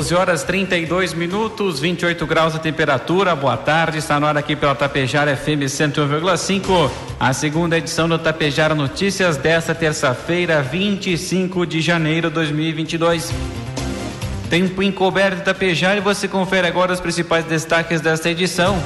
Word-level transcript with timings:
12 0.00 0.14
horas 0.14 0.42
32 0.44 1.12
minutos, 1.12 1.78
28 1.78 2.24
graus 2.24 2.54
a 2.54 2.58
temperatura. 2.58 3.36
Boa 3.36 3.58
tarde, 3.58 3.98
está 3.98 4.18
no 4.18 4.24
ar 4.24 4.34
aqui 4.34 4.56
pela 4.56 4.74
Tapejara 4.74 5.36
FM 5.36 5.68
101,5. 5.68 6.90
A 7.20 7.34
segunda 7.34 7.76
edição 7.76 8.08
do 8.08 8.18
Tapejara 8.18 8.74
Notícias 8.74 9.36
desta 9.36 9.74
terça-feira, 9.74 10.62
25 10.62 11.66
de 11.66 11.82
janeiro 11.82 12.30
de 12.30 12.34
2022. 12.36 13.30
Tempo 14.48 14.82
encoberto 14.82 15.36
de 15.36 15.42
Tapejara 15.42 15.98
e 15.98 16.00
você 16.00 16.26
confere 16.26 16.66
agora 16.66 16.94
os 16.94 17.00
principais 17.00 17.44
destaques 17.44 18.00
desta 18.00 18.30
edição. 18.30 18.82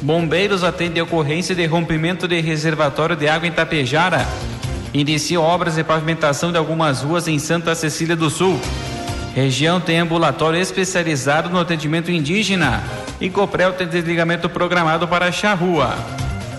Bombeiros 0.00 0.64
atendem 0.64 1.02
ocorrência 1.02 1.54
de 1.54 1.66
rompimento 1.66 2.26
de 2.26 2.40
reservatório 2.40 3.14
de 3.14 3.28
água 3.28 3.46
em 3.46 3.52
Tapejara. 3.52 4.26
Iniciam 4.94 5.42
obras 5.42 5.74
de 5.74 5.84
pavimentação 5.84 6.50
de 6.50 6.56
algumas 6.56 7.02
ruas 7.02 7.28
em 7.28 7.38
Santa 7.38 7.74
Cecília 7.74 8.16
do 8.16 8.30
Sul. 8.30 8.58
Região 9.34 9.80
tem 9.80 9.98
ambulatório 9.98 10.60
especializado 10.60 11.50
no 11.50 11.58
atendimento 11.58 12.08
indígena. 12.08 12.84
E 13.20 13.28
Coprel 13.28 13.72
tem 13.72 13.86
desligamento 13.86 14.48
programado 14.48 15.08
para 15.08 15.32
Charrua. 15.32 15.96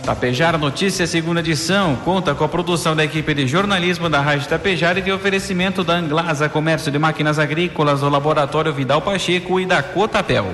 Tapejara 0.03 0.57
Notícias, 0.57 1.09
segunda 1.09 1.39
edição, 1.39 1.95
conta 2.03 2.35
com 2.35 2.43
a 2.43 2.49
produção 2.49 2.95
da 2.95 3.03
equipe 3.03 3.33
de 3.33 3.47
jornalismo 3.47 4.09
da 4.09 4.19
Rádio 4.19 4.47
Tapejara 4.47 4.99
e 4.99 5.01
de 5.01 5.11
oferecimento 5.11 5.83
da 5.83 5.95
Anglasa 5.95 6.49
Comércio 6.49 6.91
de 6.91 6.99
Máquinas 6.99 7.39
Agrícolas, 7.39 8.01
do 8.01 8.09
Laboratório 8.09 8.73
Vidal 8.73 9.01
Pacheco 9.01 9.59
e 9.59 9.65
da 9.65 9.81
Cotapel. 9.81 10.53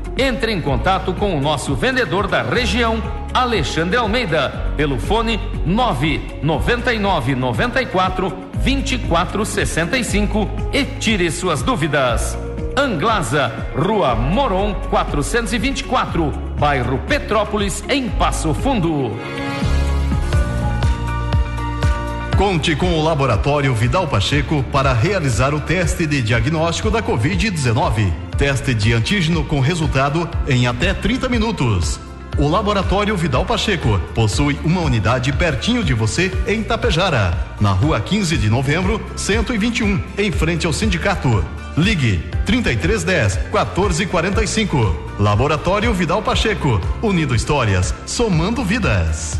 entre 0.17 0.51
em 0.51 0.61
contato 0.61 1.13
com 1.13 1.37
o 1.37 1.41
nosso 1.41 1.75
vendedor 1.75 2.27
da 2.27 2.41
região, 2.41 3.01
Alexandre 3.33 3.97
Almeida, 3.97 4.73
pelo 4.75 4.99
fone 4.99 5.39
999 5.65 7.35
94 7.35 8.29
2465 8.63 10.49
e 10.73 10.83
tire 10.85 11.31
suas 11.31 11.61
dúvidas. 11.61 12.37
Anglasa, 12.77 13.51
Rua 13.75 14.15
Moron 14.15 14.73
424, 14.89 16.31
bairro 16.57 16.99
Petrópolis, 16.99 17.83
em 17.89 18.09
Passo 18.09 18.53
Fundo. 18.53 19.11
Conte 22.37 22.75
com 22.75 22.97
o 22.97 23.03
Laboratório 23.03 23.73
Vidal 23.75 24.07
Pacheco 24.07 24.63
para 24.71 24.93
realizar 24.93 25.53
o 25.53 25.59
teste 25.59 26.07
de 26.07 26.21
diagnóstico 26.21 26.89
da 26.89 27.01
Covid-19. 27.01 28.30
Teste 28.41 28.73
de 28.73 28.91
antígeno 28.91 29.45
com 29.45 29.59
resultado 29.59 30.27
em 30.47 30.65
até 30.65 30.95
30 30.95 31.29
minutos. 31.29 31.99
O 32.39 32.47
Laboratório 32.47 33.15
Vidal 33.15 33.45
Pacheco 33.45 33.99
possui 34.15 34.59
uma 34.63 34.81
unidade 34.81 35.31
pertinho 35.31 35.83
de 35.83 35.93
você 35.93 36.31
em 36.47 36.63
Tapejara, 36.63 37.37
na 37.59 37.71
rua 37.71 38.01
15 38.01 38.35
de 38.37 38.49
novembro, 38.49 38.99
121, 39.15 40.01
em 40.17 40.31
frente 40.31 40.65
ao 40.65 40.73
sindicato. 40.73 41.45
Ligue 41.77 42.17
3310 42.43 43.35
1445. 43.51 45.11
Laboratório 45.19 45.93
Vidal 45.93 46.23
Pacheco, 46.23 46.81
unindo 46.99 47.35
histórias, 47.35 47.93
somando 48.07 48.63
vidas. 48.63 49.39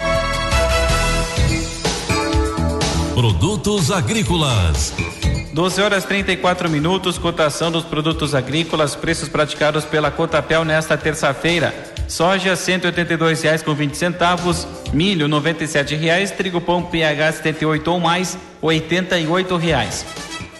Produtos 3.13 3.91
agrícolas. 3.91 4.93
12 5.53 5.81
horas 5.81 6.05
34 6.05 6.69
minutos, 6.69 7.17
cotação 7.17 7.69
dos 7.69 7.83
produtos 7.83 8.33
agrícolas, 8.33 8.95
preços 8.95 9.27
praticados 9.27 9.83
pela 9.83 10.09
Cotapel 10.09 10.63
nesta 10.63 10.97
terça-feira. 10.97 11.75
Soja 12.07 12.51
R$ 12.51 12.55
182,20 12.55 13.63
com 13.63 13.73
20 13.73 13.95
centavos, 13.95 14.65
milho 14.93 15.27
97,00 15.27 15.99
reais, 15.99 16.31
trigo 16.31 16.61
pão 16.61 16.83
PH 16.83 17.33
78 17.33 17.91
ou 17.91 17.99
mais 17.99 18.37
88,00 18.63 19.57
reais. 19.57 20.05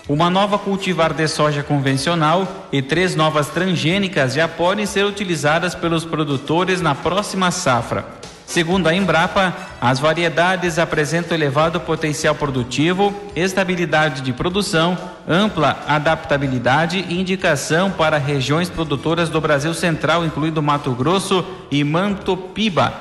Uma 0.09 0.29
nova 0.29 0.59
cultivar 0.59 1.13
de 1.13 1.28
soja 1.29 1.63
convencional 1.63 2.68
e 2.69 2.81
três 2.81 3.16
novas 3.16 3.47
transgênicas 3.47 4.33
já 4.33 4.45
podem 4.47 4.85
ser 4.85 5.06
utilizadas 5.06 5.73
pelos 5.73 6.03
produtores 6.03 6.81
na 6.81 6.94
próxima 6.94 7.50
safra. 7.50 8.06
Segundo 8.51 8.88
a 8.88 8.94
Embrapa, 8.94 9.56
as 9.79 9.97
variedades 9.97 10.78
apresentam 10.78 11.38
elevado 11.38 11.79
potencial 11.79 12.35
produtivo, 12.35 13.16
estabilidade 13.34 14.19
de 14.19 14.34
produção, 14.34 14.97
ampla 15.25 15.81
adaptabilidade 15.88 17.06
e 17.07 17.17
indicação 17.17 17.89
para 17.89 18.17
regiões 18.17 18.69
produtoras 18.69 19.29
do 19.29 19.39
Brasil 19.39 19.73
Central, 19.73 20.25
incluindo 20.25 20.62
Mato 20.62 20.91
Grosso 20.91 21.45
e 21.72 21.81
Manto 21.81 22.35
Piba, 22.35 22.94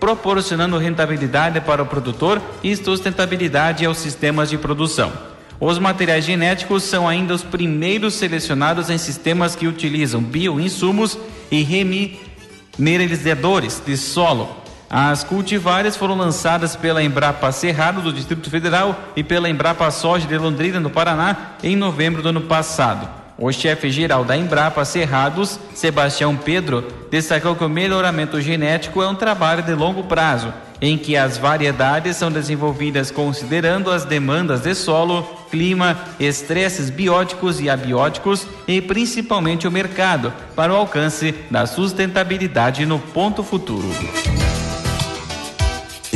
proporcionando 0.00 0.76
rentabilidade 0.76 1.60
para 1.60 1.84
o 1.84 1.86
produtor 1.86 2.42
e 2.60 2.74
sustentabilidade 2.74 3.86
aos 3.86 3.98
sistemas 3.98 4.50
de 4.50 4.58
produção. 4.58 5.12
Os 5.60 5.78
materiais 5.78 6.24
genéticos 6.24 6.82
são 6.82 7.08
ainda 7.08 7.32
os 7.32 7.44
primeiros 7.44 8.14
selecionados 8.14 8.90
em 8.90 8.98
sistemas 8.98 9.54
que 9.54 9.68
utilizam 9.68 10.20
bioinsumos 10.20 11.16
e 11.48 11.62
remineralizadores 11.62 13.80
de 13.86 13.96
solo 13.96 14.65
as 14.88 15.24
cultivares 15.24 15.96
foram 15.96 16.16
lançadas 16.16 16.76
pela 16.76 17.02
Embrapa 17.02 17.50
Cerrado 17.50 18.00
do 18.00 18.12
Distrito 18.12 18.48
Federal 18.48 18.96
e 19.16 19.24
pela 19.24 19.48
Embrapa 19.48 19.90
Soja 19.90 20.26
de 20.26 20.38
Londrina, 20.38 20.78
no 20.78 20.90
Paraná, 20.90 21.54
em 21.62 21.74
novembro 21.74 22.22
do 22.22 22.28
ano 22.28 22.42
passado. 22.42 23.08
O 23.38 23.52
chefe-geral 23.52 24.24
da 24.24 24.36
Embrapa 24.36 24.84
Cerrados, 24.84 25.58
Sebastião 25.74 26.34
Pedro, 26.36 26.84
destacou 27.10 27.54
que 27.54 27.64
o 27.64 27.68
melhoramento 27.68 28.40
genético 28.40 29.02
é 29.02 29.08
um 29.08 29.14
trabalho 29.14 29.62
de 29.62 29.74
longo 29.74 30.04
prazo, 30.04 30.54
em 30.80 30.96
que 30.96 31.16
as 31.16 31.36
variedades 31.36 32.16
são 32.16 32.30
desenvolvidas 32.30 33.10
considerando 33.10 33.90
as 33.90 34.04
demandas 34.04 34.62
de 34.62 34.74
solo, 34.74 35.22
clima, 35.50 35.98
estresses 36.18 36.88
bióticos 36.88 37.60
e 37.60 37.68
abióticos 37.68 38.46
e 38.66 38.80
principalmente 38.80 39.68
o 39.68 39.72
mercado, 39.72 40.32
para 40.54 40.72
o 40.72 40.76
alcance 40.76 41.34
da 41.50 41.66
sustentabilidade 41.66 42.86
no 42.86 42.98
ponto 42.98 43.42
futuro. 43.42 43.88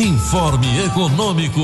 Informe 0.00 0.66
Econômico. 0.86 1.60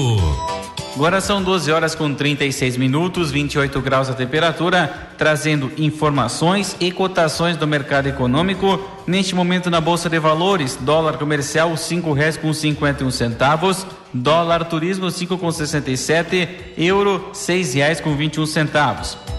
Agora 0.94 1.22
são 1.22 1.42
12 1.42 1.72
horas 1.72 1.94
com 1.94 2.12
36 2.12 2.76
minutos, 2.76 3.30
28 3.30 3.80
graus 3.80 4.10
a 4.10 4.12
temperatura, 4.12 5.08
trazendo 5.16 5.72
informações 5.78 6.76
e 6.78 6.92
cotações 6.92 7.56
do 7.56 7.66
mercado 7.66 8.08
econômico. 8.08 8.78
Neste 9.06 9.34
momento 9.34 9.70
na 9.70 9.80
Bolsa 9.80 10.10
de 10.10 10.18
Valores, 10.18 10.76
dólar 10.78 11.16
comercial 11.16 11.70
R$ 11.70 11.76
5,51, 11.76 13.86
dólar 14.12 14.66
turismo 14.66 15.06
5,67, 15.06 16.46
euro 16.76 17.28
R$ 17.28 17.32
6,21. 17.32 19.35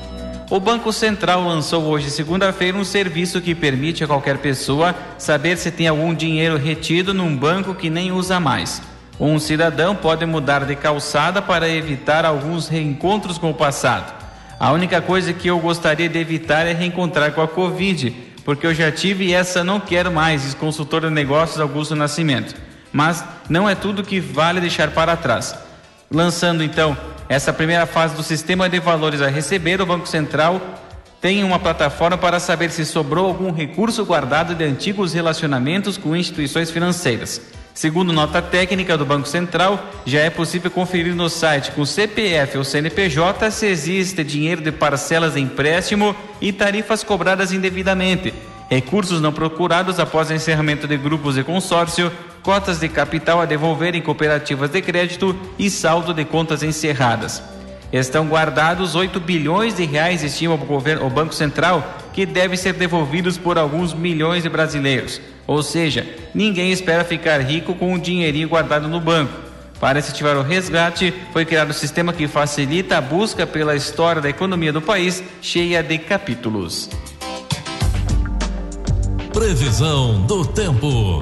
O 0.50 0.62
Banco 0.62 0.94
Central 0.94 1.44
lançou 1.44 1.84
hoje, 1.84 2.10
segunda-feira, 2.10 2.78
um 2.78 2.86
serviço 2.86 3.42
que 3.42 3.54
permite 3.54 4.06
a 4.06 4.08
qualquer 4.08 4.38
pessoa 4.38 4.96
saber 5.18 5.58
se 5.58 5.70
tem 5.70 5.90
algum 5.90 6.16
dinheiro 6.16 6.56
retido 6.56 7.14
num 7.14 7.36
banco 7.36 7.76
que 7.76 7.90
nem 7.90 8.14
usa 8.14 8.40
mais. 8.40 8.82
Um 9.20 9.40
cidadão 9.40 9.94
pode 9.94 10.26
mudar 10.26 10.64
de 10.64 10.74
calçada 10.74 11.42
para 11.42 11.68
evitar 11.68 12.24
alguns 12.24 12.70
reencontros 12.70 13.38
com 13.38 13.50
o 13.50 13.54
passado. 13.54 14.16
A 14.58 14.72
única 14.72 15.02
coisa 15.02 15.34
que 15.34 15.50
eu 15.50 15.60
gostaria 15.60 16.08
de 16.08 16.18
evitar 16.18 16.66
é 16.66 16.72
reencontrar 16.72 17.34
com 17.34 17.42
a 17.42 17.48
Covid, 17.48 18.16
porque 18.46 18.66
eu 18.66 18.74
já 18.74 18.90
tive 18.90 19.26
e 19.26 19.34
essa 19.34 19.66
não 19.66 19.82
quero 19.82 20.14
mais, 20.14 20.44
diz 20.44 20.54
consultor 20.54 21.02
de 21.02 21.10
negócios 21.10 21.60
Augusto 21.60 21.94
Nascimento. 21.94 22.56
Mas 22.94 23.22
não 23.50 23.68
é 23.68 23.76
tudo 23.76 24.02
que 24.02 24.22
vale 24.22 24.62
deixar 24.62 24.92
para 24.92 25.18
trás. 25.18 25.54
Lançando 26.10 26.64
então 26.64 26.96
essa 27.30 27.52
primeira 27.52 27.86
fase 27.86 28.16
do 28.16 28.24
sistema 28.24 28.70
de 28.70 28.80
valores 28.80 29.22
a 29.22 29.28
receber, 29.28 29.82
o 29.82 29.86
Banco 29.86 30.08
Central 30.08 30.62
tem 31.20 31.44
uma 31.44 31.60
plataforma 31.60 32.18
para 32.18 32.40
saber 32.40 32.70
se 32.70 32.86
sobrou 32.86 33.26
algum 33.26 33.52
recurso 33.52 34.06
guardado 34.06 34.54
de 34.54 34.64
antigos 34.64 35.14
relacionamentos 35.14 35.98
com 35.98 36.16
instituições 36.16 36.70
financeiras. 36.70 37.42
Segundo 37.74 38.14
nota 38.14 38.42
técnica 38.42 38.98
do 38.98 39.06
Banco 39.06 39.28
Central, 39.28 39.84
já 40.06 40.20
é 40.20 40.30
possível 40.30 40.72
conferir 40.72 41.14
no 41.14 41.30
site 41.30 41.72
com 41.72 41.86
CPF 41.86 42.58
ou 42.58 42.64
CNPJ 42.64 43.52
se 43.52 43.68
existe 43.68 44.24
dinheiro 44.24 44.62
de 44.62 44.72
parcelas 44.72 45.34
de 45.34 45.42
empréstimo 45.42 46.16
e 46.42 46.52
tarifas 46.52 47.04
cobradas 47.04 47.52
indevidamente, 47.52 48.34
recursos 48.70 49.22
não 49.22 49.32
procurados 49.32 50.00
após 50.00 50.32
encerramento 50.32 50.88
de 50.88 50.98
grupos 50.98 51.36
de 51.36 51.44
consórcio, 51.44 52.12
cotas 52.44 52.80
de 52.80 52.90
capital 52.90 53.42
a 53.42 53.46
devolver 53.46 53.96
em 53.96 54.02
cooperativas 54.02 54.70
de 54.70 54.82
crédito 54.82 55.36
e 55.58 55.70
saldo 55.70 56.14
de 56.14 56.26
contas 56.26 56.64
encerradas. 56.64 57.42
Estão 57.92 58.28
guardados 58.28 58.96
8 58.96 59.20
bilhões 59.20 59.76
de 59.78 59.86
reais, 59.86 60.22
estima 60.22 60.56
o, 60.56 60.58
governo, 60.58 61.06
o 61.06 61.10
Banco 61.10 61.34
Central, 61.34 61.98
que 62.12 62.26
devem 62.26 62.58
ser 62.58 62.74
devolvidos 62.74 63.38
por 63.38 63.58
alguns 63.58 63.94
milhões 63.94 64.44
de 64.44 64.50
brasileiros. 64.50 65.22
Ou 65.46 65.64
seja, 65.64 66.06
ninguém 66.34 66.72
espera 66.72 67.06
ficar 67.06 67.40
rico 67.40 67.74
com 67.76 67.94
um 67.94 68.00
dinheirinho 68.00 68.50
guardado 68.50 68.90
no 68.90 69.00
banco. 69.00 69.32
Para 69.80 70.00
incentivar 70.00 70.36
o 70.36 70.42
resgate, 70.42 71.14
foi 71.32 71.46
criado 71.46 71.70
um 71.70 71.74
sistema 71.74 72.12
que 72.12 72.28
facilita 72.28 72.98
a 72.98 73.02
busca 73.02 73.48
pela 73.48 73.76
história 73.76 74.22
da 74.22 74.30
economia 74.30 74.74
do 74.74 74.82
país, 74.82 75.24
cheia 75.42 75.82
de 75.82 75.98
capítulos. 75.98 76.90
Previsão 79.38 80.26
do 80.26 80.44
tempo. 80.44 81.22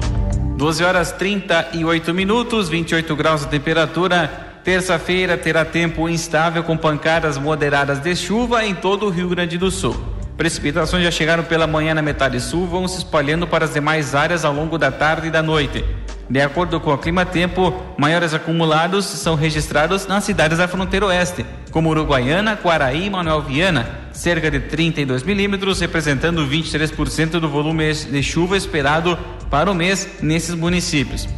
12 0.56 0.82
horas 0.82 1.12
38 1.12 2.14
minutos, 2.14 2.66
28 2.66 3.14
graus 3.14 3.42
de 3.42 3.48
temperatura. 3.48 4.26
Terça-feira 4.64 5.36
terá 5.36 5.66
tempo 5.66 6.08
instável 6.08 6.64
com 6.64 6.78
pancadas 6.78 7.36
moderadas 7.36 8.00
de 8.00 8.16
chuva 8.16 8.64
em 8.64 8.74
todo 8.74 9.04
o 9.04 9.10
Rio 9.10 9.28
Grande 9.28 9.58
do 9.58 9.70
Sul. 9.70 9.94
Precipitações 10.34 11.04
já 11.04 11.10
chegaram 11.10 11.44
pela 11.44 11.66
manhã 11.66 11.92
na 11.92 12.00
metade 12.00 12.40
sul, 12.40 12.66
vão 12.66 12.88
se 12.88 12.96
espalhando 12.96 13.46
para 13.46 13.66
as 13.66 13.74
demais 13.74 14.14
áreas 14.14 14.46
ao 14.46 14.54
longo 14.54 14.78
da 14.78 14.90
tarde 14.90 15.26
e 15.26 15.30
da 15.30 15.42
noite. 15.42 15.84
De 16.28 16.40
acordo 16.40 16.80
com 16.80 16.92
o 16.92 16.98
Clima 16.98 17.24
Tempo, 17.24 17.72
maiores 17.96 18.34
acumulados 18.34 19.04
são 19.04 19.36
registrados 19.36 20.08
nas 20.08 20.24
cidades 20.24 20.58
da 20.58 20.66
fronteira 20.66 21.06
oeste, 21.06 21.46
como 21.70 21.90
Uruguaiana, 21.90 22.56
Quaraí 22.56 23.06
e 23.06 23.10
Manuel 23.10 23.42
Viana, 23.42 23.88
cerca 24.12 24.50
de 24.50 24.58
32 24.58 25.22
milímetros, 25.22 25.80
representando 25.80 26.44
23% 26.44 27.38
do 27.38 27.48
volume 27.48 27.94
de 27.94 28.22
chuva 28.24 28.56
esperado 28.56 29.16
para 29.48 29.70
o 29.70 29.74
mês 29.74 30.18
nesses 30.20 30.56
municípios. 30.56 31.28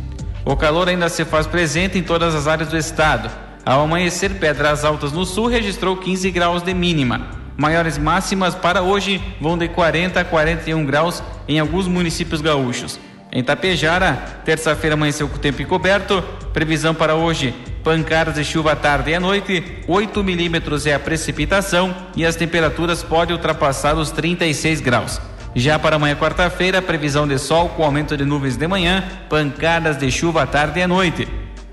O 0.43 0.57
calor 0.57 0.89
ainda 0.89 1.11
se 1.11 1.23
faz 1.27 1.47
presente 1.47 1.99
em 1.99 2.03
todas 2.03 2.35
as 2.35 2.47
áreas 2.47 2.71
do 2.71 2.79
estado. 2.79 3.31
Ao 3.67 3.83
amanhecer, 3.83 4.39
Pedras 4.39 4.87
Altas 4.87 5.13
no 5.13 5.27
sul 5.27 5.49
registrou 5.49 5.99
15 5.99 6.31
graus 6.31 6.63
de 6.63 6.73
mínima. 6.73 7.29
Maiores 7.59 7.99
máximas 7.99 8.55
para 8.55 8.81
hoje 8.81 9.21
vão 9.39 9.59
de 9.59 9.69
40 9.69 10.19
a 10.19 10.25
41 10.25 10.87
graus 10.87 11.23
em 11.47 11.59
alguns 11.59 11.87
municípios 11.87 12.41
gaúchos. 12.41 12.99
Em 13.31 13.43
Tapejara, 13.43 14.41
terça-feira 14.45 14.95
amanheceu 14.95 15.29
com 15.29 15.37
o 15.37 15.41
tempo 15.41 15.61
encoberto. 15.61 16.23
Previsão 16.53 16.95
para 16.95 17.15
hoje: 17.15 17.55
pancadas 17.85 18.37
de 18.37 18.45
chuva 18.45 18.73
à 18.73 18.77
tarde 18.77 19.11
e 19.11 19.15
à 19.15 19.21
noite. 19.21 19.63
8 19.87 20.25
milímetros 20.25 20.87
é 20.87 20.95
a 20.95 20.99
precipitação 20.99 21.95
e 22.17 22.25
as 22.25 22.37
temperaturas 22.37 23.03
podem 23.03 23.37
ultrapassar 23.37 23.97
os 23.97 24.11
36 24.11 24.81
graus. 24.81 25.21
Já 25.55 25.79
para 25.79 25.97
amanhã, 25.97 26.15
quarta-feira, 26.15 26.81
previsão 26.81 27.27
de 27.27 27.39
sol 27.39 27.69
com 27.71 27.85
aumento 27.85 28.17
de 28.17 28.25
nuvens 28.25 28.57
de 28.57 28.67
manhã, 28.67 29.05
pancadas 29.29 29.99
de 29.99 30.11
chuva 30.11 30.43
à 30.43 30.47
tarde 30.47 30.81
e 30.81 30.83
à 30.83 30.89
noite. 30.89 31.29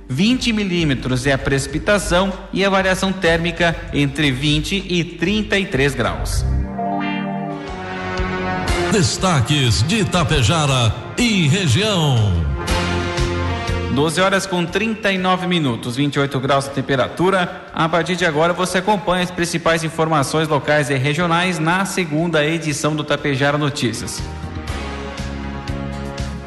20 0.07 0.53
milímetros 0.53 1.25
é 1.25 1.33
a 1.33 1.37
precipitação 1.37 2.31
e 2.53 2.63
a 2.63 2.69
variação 2.69 3.11
térmica 3.11 3.75
entre 3.93 4.31
20 4.31 4.85
e 4.87 5.03
33 5.03 5.95
graus. 5.95 6.45
Destaques 8.91 9.81
de 9.83 10.01
Itapejara 10.01 11.04
e 11.17 11.47
região. 11.47 12.17
12 13.93 14.19
horas 14.19 14.45
com 14.45 14.65
39 14.65 15.47
minutos, 15.47 15.95
28 15.95 16.39
graus 16.39 16.65
de 16.65 16.71
temperatura. 16.71 17.63
A 17.73 17.87
partir 17.87 18.17
de 18.17 18.25
agora 18.25 18.51
você 18.51 18.79
acompanha 18.79 19.23
as 19.23 19.31
principais 19.31 19.83
informações 19.83 20.49
locais 20.49 20.89
e 20.89 20.95
regionais 20.95 21.59
na 21.59 21.85
segunda 21.85 22.45
edição 22.45 22.93
do 22.95 23.03
Tapejara 23.03 23.57
Notícias. 23.57 24.21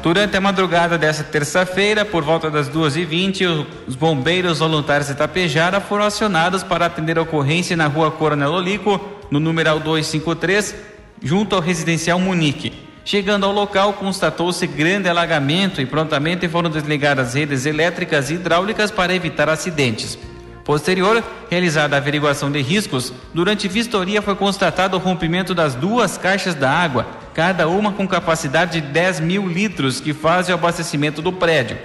Durante 0.03 0.37
a 0.37 0.41
madrugada 0.41 0.97
dessa 0.97 1.23
terça-feira, 1.23 2.05
por 2.05 2.23
volta 2.23 2.49
das 2.51 2.69
2h20, 2.69 3.65
os 3.87 3.95
bombeiros 3.95 4.59
voluntários 4.59 5.07
de 5.07 5.15
Tapejara 5.15 5.81
foram 5.81 6.05
acionados 6.05 6.63
para 6.63 6.85
atender 6.85 7.17
a 7.17 7.23
ocorrência 7.23 7.75
na 7.75 7.87
rua 7.87 8.11
Coronel 8.11 8.51
Olico, 8.51 9.01
no 9.31 9.39
numeral 9.39 9.79
253, 9.79 10.75
junto 11.21 11.55
ao 11.55 11.61
residencial 11.61 12.19
Munique. 12.19 12.88
Chegando 13.05 13.45
ao 13.45 13.51
local, 13.51 13.93
constatou-se 13.93 14.65
grande 14.67 15.09
alagamento 15.09 15.81
e 15.81 15.85
prontamente 15.85 16.47
foram 16.47 16.69
desligadas 16.69 17.33
redes 17.33 17.65
elétricas 17.65 18.29
e 18.29 18.35
hidráulicas 18.35 18.91
para 18.91 19.15
evitar 19.15 19.49
acidentes. 19.49 20.17
Posterior, 20.63 21.23
realizada 21.49 21.95
a 21.95 21.97
averiguação 21.97 22.51
de 22.51 22.61
riscos, 22.61 23.11
durante 23.33 23.67
vistoria 23.67 24.21
foi 24.21 24.35
constatado 24.35 24.95
o 24.95 24.99
rompimento 24.99 25.55
das 25.55 25.73
duas 25.73 26.15
caixas 26.17 26.53
da 26.53 26.69
água, 26.69 27.07
cada 27.33 27.67
uma 27.67 27.91
com 27.91 28.07
capacidade 28.07 28.79
de 28.79 28.87
10 28.87 29.21
mil 29.21 29.47
litros, 29.47 29.99
que 29.99 30.13
fazem 30.13 30.53
o 30.53 30.57
abastecimento 30.57 31.23
do 31.23 31.31
prédio. 31.31 31.77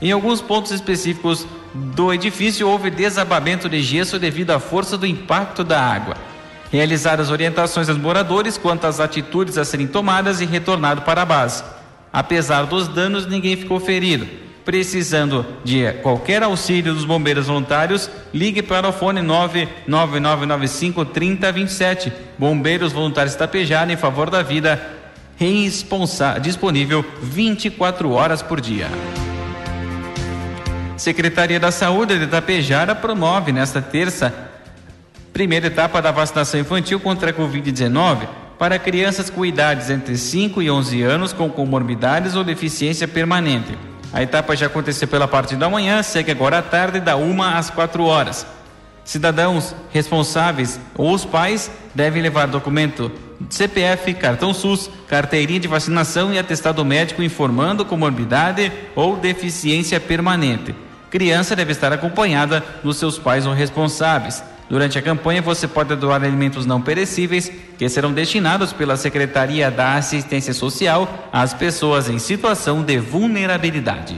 Em 0.00 0.10
alguns 0.10 0.40
pontos 0.40 0.72
específicos 0.72 1.46
do 1.74 2.14
edifício, 2.14 2.66
houve 2.66 2.88
desabamento 2.88 3.68
de 3.68 3.82
gesso 3.82 4.18
devido 4.18 4.52
à 4.52 4.58
força 4.58 4.96
do 4.96 5.04
impacto 5.04 5.62
da 5.62 5.78
água 5.78 6.29
realizar 6.70 7.20
as 7.20 7.30
orientações 7.30 7.88
aos 7.88 7.98
moradores 7.98 8.56
quanto 8.56 8.86
às 8.86 9.00
atitudes 9.00 9.58
a 9.58 9.64
serem 9.64 9.86
tomadas 9.86 10.40
e 10.40 10.46
retornado 10.46 11.02
para 11.02 11.22
a 11.22 11.26
base. 11.26 11.64
Apesar 12.12 12.64
dos 12.64 12.88
danos, 12.88 13.26
ninguém 13.26 13.56
ficou 13.56 13.80
ferido. 13.80 14.26
Precisando 14.64 15.44
de 15.64 15.90
qualquer 16.02 16.42
auxílio 16.42 16.94
dos 16.94 17.04
bombeiros 17.04 17.46
voluntários, 17.46 18.10
ligue 18.32 18.62
para 18.62 18.88
o 18.88 18.92
fone 18.92 19.22
99995 19.22 21.04
3027. 21.06 22.12
Bombeiros 22.38 22.92
Voluntários 22.92 23.34
Tapejara 23.34 23.92
em 23.92 23.96
favor 23.96 24.30
da 24.30 24.42
vida, 24.42 24.80
disponível 26.40 27.04
24 27.22 28.10
horas 28.12 28.42
por 28.42 28.60
dia. 28.60 28.88
Secretaria 30.96 31.58
da 31.58 31.72
Saúde 31.72 32.18
de 32.18 32.26
Tapejara 32.26 32.94
promove 32.94 33.52
nesta 33.52 33.80
terça 33.80 34.49
primeira 35.32 35.68
etapa 35.68 36.02
da 36.02 36.10
vacinação 36.10 36.60
infantil 36.60 37.00
contra 37.00 37.30
a 37.30 37.34
Covid-19 37.34 38.26
para 38.58 38.78
crianças 38.78 39.30
com 39.30 39.44
idades 39.44 39.88
entre 39.88 40.16
5 40.16 40.60
e 40.60 40.70
11 40.70 41.02
anos 41.02 41.32
com 41.32 41.48
comorbidades 41.48 42.36
ou 42.36 42.44
deficiência 42.44 43.08
permanente. 43.08 43.76
A 44.12 44.22
etapa 44.22 44.56
já 44.56 44.66
aconteceu 44.66 45.08
pela 45.08 45.28
parte 45.28 45.56
da 45.56 45.68
manhã, 45.68 46.02
segue 46.02 46.30
agora 46.30 46.58
à 46.58 46.62
tarde, 46.62 47.00
da 47.00 47.16
1 47.16 47.42
às 47.42 47.70
4 47.70 48.04
horas. 48.04 48.46
Cidadãos 49.04 49.74
responsáveis 49.90 50.78
ou 50.94 51.14
os 51.14 51.24
pais 51.24 51.70
devem 51.94 52.22
levar 52.22 52.46
documento 52.46 53.10
CPF, 53.48 54.12
cartão 54.14 54.52
SUS, 54.52 54.90
carteirinha 55.08 55.60
de 55.60 55.66
vacinação 55.66 56.32
e 56.32 56.38
atestado 56.38 56.84
médico 56.84 57.22
informando 57.22 57.84
comorbidade 57.84 58.70
ou 58.94 59.16
deficiência 59.16 59.98
permanente. 59.98 60.74
Criança 61.08 61.56
deve 61.56 61.72
estar 61.72 61.92
acompanhada 61.92 62.62
dos 62.84 62.98
seus 62.98 63.18
pais 63.18 63.46
ou 63.46 63.54
responsáveis. 63.54 64.44
Durante 64.70 64.96
a 64.96 65.02
campanha, 65.02 65.42
você 65.42 65.66
pode 65.66 65.96
doar 65.96 66.22
alimentos 66.22 66.64
não 66.64 66.80
perecíveis 66.80 67.50
que 67.76 67.88
serão 67.88 68.12
destinados 68.12 68.72
pela 68.72 68.96
Secretaria 68.96 69.68
da 69.68 69.96
Assistência 69.96 70.54
Social 70.54 71.28
às 71.32 71.52
pessoas 71.52 72.08
em 72.08 72.20
situação 72.20 72.80
de 72.80 72.96
vulnerabilidade. 72.98 74.14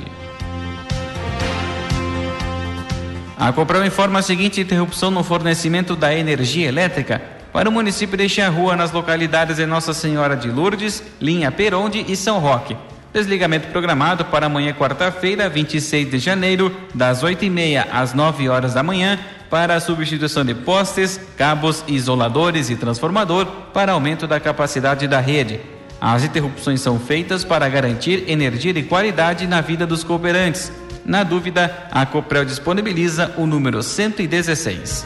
A 3.38 3.50
Copral 3.50 3.84
informa 3.86 4.18
a 4.18 4.22
seguinte 4.22 4.60
interrupção 4.60 5.10
no 5.10 5.24
fornecimento 5.24 5.96
da 5.96 6.14
energia 6.14 6.68
elétrica 6.68 7.22
para 7.50 7.70
o 7.70 7.72
município 7.72 8.18
de 8.18 8.28
Charrua 8.28 8.76
nas 8.76 8.92
localidades 8.92 9.56
de 9.56 9.64
Nossa 9.64 9.94
Senhora 9.94 10.36
de 10.36 10.50
Lourdes, 10.50 11.02
Linha 11.18 11.50
Peronde 11.50 12.04
e 12.06 12.14
São 12.14 12.38
Roque. 12.38 12.76
Desligamento 13.12 13.68
programado 13.68 14.26
para 14.26 14.46
amanhã, 14.46 14.72
quarta-feira, 14.72 15.48
26 15.48 16.10
de 16.10 16.18
janeiro, 16.18 16.74
das 16.94 17.22
8h30 17.22 17.86
às 17.90 18.14
9 18.14 18.48
horas 18.48 18.74
da 18.74 18.82
manhã, 18.82 19.18
para 19.52 19.74
a 19.74 19.80
substituição 19.80 20.46
de 20.46 20.54
postes, 20.54 21.20
cabos, 21.36 21.84
isoladores 21.86 22.70
e 22.70 22.74
transformador 22.74 23.44
para 23.74 23.92
aumento 23.92 24.26
da 24.26 24.40
capacidade 24.40 25.06
da 25.06 25.20
rede. 25.20 25.60
As 26.00 26.24
interrupções 26.24 26.80
são 26.80 26.98
feitas 26.98 27.44
para 27.44 27.68
garantir 27.68 28.24
energia 28.30 28.72
de 28.72 28.82
qualidade 28.82 29.46
na 29.46 29.60
vida 29.60 29.86
dos 29.86 30.02
cooperantes. 30.02 30.72
Na 31.04 31.22
dúvida, 31.22 31.86
a 31.90 32.06
Coprel 32.06 32.46
disponibiliza 32.46 33.34
o 33.36 33.44
número 33.46 33.82
116. 33.82 35.04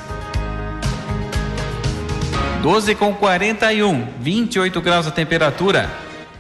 12 2.63 2.95
com 2.95 3.13
41, 3.15 4.07
28 4.21 4.81
graus 4.81 5.09
a 5.09 5.11
temperatura. 5.11 5.91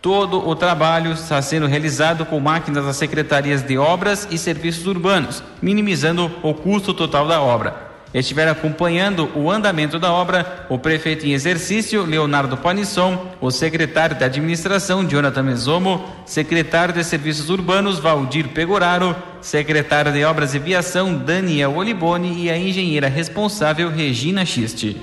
Todo 0.00 0.48
o 0.48 0.56
trabalho 0.56 1.12
está 1.12 1.42
sendo 1.42 1.66
realizado 1.66 2.24
com 2.24 2.40
máquinas 2.40 2.86
das 2.86 2.96
secretarias 2.96 3.62
de 3.62 3.76
obras 3.76 4.26
e 4.30 4.38
serviços 4.38 4.86
urbanos, 4.86 5.44
minimizando 5.60 6.32
o 6.42 6.54
custo 6.54 6.94
total 6.94 7.28
da 7.28 7.38
obra 7.40 7.85
estiveram 8.14 8.52
acompanhando 8.52 9.30
o 9.34 9.50
andamento 9.50 9.98
da 9.98 10.12
obra 10.12 10.66
o 10.68 10.78
prefeito 10.78 11.26
em 11.26 11.32
exercício, 11.32 12.04
Leonardo 12.04 12.56
Panisson, 12.56 13.26
o 13.40 13.50
secretário 13.50 14.16
de 14.16 14.24
administração, 14.24 15.06
Jonathan 15.06 15.42
Mesomo, 15.42 16.04
secretário 16.24 16.94
de 16.94 17.04
serviços 17.04 17.50
urbanos, 17.50 17.98
Valdir 17.98 18.48
Pegoraro, 18.48 19.14
secretário 19.40 20.12
de 20.12 20.24
obras 20.24 20.54
e 20.54 20.58
viação, 20.58 21.14
Daniel 21.14 21.74
Oliboni 21.74 22.44
e 22.44 22.50
a 22.50 22.58
engenheira 22.58 23.08
responsável, 23.08 23.90
Regina 23.90 24.44
Schiste. 24.44 24.96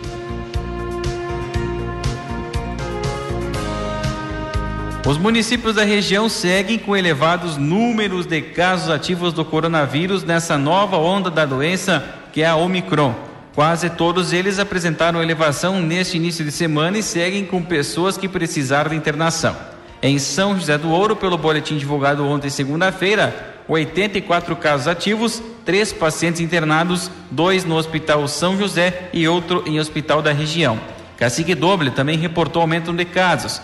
Os 5.05 5.17
municípios 5.17 5.75
da 5.75 5.83
região 5.83 6.29
seguem 6.29 6.79
com 6.79 6.95
elevados 6.95 7.57
números 7.57 8.25
de 8.25 8.41
casos 8.41 8.89
ativos 8.89 9.33
do 9.33 9.43
coronavírus 9.43 10.23
nessa 10.23 10.57
nova 10.57 10.95
onda 10.97 11.29
da 11.29 11.45
doença 11.45 12.22
que 12.33 12.41
é 12.41 12.47
a 12.47 12.55
Omicron. 12.55 13.13
Quase 13.53 13.91
todos 13.91 14.33
eles 14.33 14.57
apresentaram 14.57 15.21
elevação 15.21 15.79
neste 15.79 16.17
início 16.17 16.43
de 16.43 16.51
semana 16.51 16.97
e 16.97 17.03
seguem 17.03 17.45
com 17.45 17.61
pessoas 17.61 18.17
que 18.17 18.27
precisaram 18.27 18.89
de 18.89 18.97
internação. 18.97 19.55
Em 20.01 20.17
São 20.17 20.55
José 20.55 20.75
do 20.77 20.89
Ouro, 20.89 21.15
pelo 21.15 21.37
boletim 21.37 21.77
divulgado 21.77 22.25
ontem, 22.25 22.49
segunda-feira, 22.49 23.53
84 23.67 24.55
casos 24.55 24.87
ativos, 24.87 25.41
três 25.63 25.93
pacientes 25.93 26.41
internados, 26.41 27.09
dois 27.29 27.63
no 27.63 27.75
Hospital 27.75 28.27
São 28.27 28.57
José 28.57 29.09
e 29.13 29.27
outro 29.27 29.63
em 29.67 29.79
hospital 29.79 30.21
da 30.21 30.33
região. 30.33 30.79
Cacique 31.15 31.53
Doble 31.53 31.91
também 31.91 32.17
reportou 32.17 32.63
aumento 32.63 32.91
de 32.91 33.05
casos. 33.05 33.61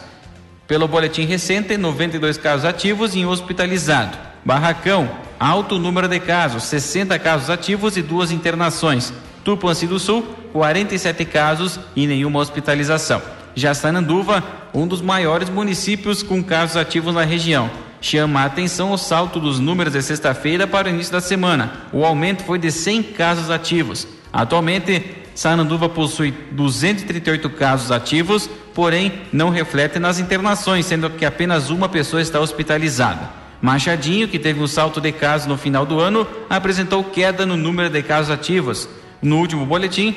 Pelo 0.67 0.87
boletim 0.87 1.25
recente, 1.25 1.75
92 1.75 2.37
casos 2.37 2.63
ativos 2.63 3.15
e 3.15 3.25
hospitalizado. 3.25 4.15
Barracão, 4.45 5.09
alto 5.39 5.79
número 5.79 6.07
de 6.07 6.19
casos, 6.19 6.63
60 6.63 7.17
casos 7.17 7.49
ativos 7.49 7.95
e 7.95 8.01
duas 8.01 8.31
internações. 8.31 9.13
Tupanci 9.43 9.87
do 9.87 9.97
Sul, 9.97 10.23
47 10.51 11.23
casos 11.25 11.79
e 11.95 12.05
nenhuma 12.05 12.39
hospitalização. 12.39 13.21
Já 13.55 13.73
Sananduva, 13.73 14.43
um 14.73 14.85
dos 14.85 15.01
maiores 15.01 15.49
municípios 15.49 16.21
com 16.21 16.43
casos 16.43 16.75
ativos 16.75 17.15
na 17.15 17.23
região. 17.23 17.69
Chama 18.01 18.41
a 18.41 18.45
atenção 18.45 18.91
o 18.91 18.97
salto 18.97 19.39
dos 19.39 19.59
números 19.59 19.93
de 19.93 20.01
sexta-feira 20.01 20.67
para 20.67 20.87
o 20.87 20.91
início 20.91 21.11
da 21.11 21.21
semana. 21.21 21.71
O 21.91 22.05
aumento 22.05 22.43
foi 22.43 22.59
de 22.59 22.71
100 22.71 23.03
casos 23.03 23.49
ativos. 23.49 24.07
Atualmente, 24.31 25.03
Sananduva 25.35 25.89
possui 25.89 26.31
238 26.51 27.49
casos 27.51 27.91
ativos, 27.91 28.49
porém 28.73 29.21
não 29.31 29.49
reflete 29.49 29.99
nas 29.99 30.19
internações, 30.19 30.85
sendo 30.85 31.09
que 31.09 31.25
apenas 31.25 31.69
uma 31.69 31.89
pessoa 31.89 32.21
está 32.21 32.39
hospitalizada. 32.39 33.39
Machadinho, 33.61 34.27
que 34.27 34.39
teve 34.39 34.61
um 34.61 34.67
salto 34.67 35.01
de 35.01 35.11
casos 35.11 35.47
no 35.47 35.57
final 35.57 35.85
do 35.85 35.99
ano, 35.99 36.25
apresentou 36.49 37.03
queda 37.03 37.45
no 37.45 37.57
número 37.57 37.89
de 37.89 38.01
casos 38.01 38.31
ativos. 38.31 38.87
No 39.21 39.37
último 39.37 39.65
boletim, 39.65 40.15